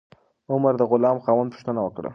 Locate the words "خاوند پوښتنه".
1.25-1.79